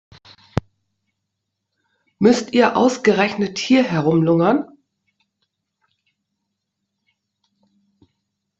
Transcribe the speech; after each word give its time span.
Müsst 2.17 2.53
ihr 2.53 2.75
ausgerechnet 2.75 3.59
hier 3.59 3.83
herumlungern? 3.83 4.67